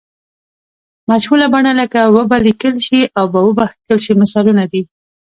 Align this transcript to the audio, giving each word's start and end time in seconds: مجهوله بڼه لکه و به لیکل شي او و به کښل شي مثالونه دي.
مجهوله 1.09 1.47
بڼه 1.53 1.71
لکه 1.81 1.99
و 2.15 2.17
به 2.29 2.37
لیکل 2.45 2.75
شي 2.87 2.99
او 3.19 3.27
و 3.45 3.49
به 3.57 3.65
کښل 3.85 3.99
شي 4.05 4.13
مثالونه 4.21 4.63
دي. 4.71 4.81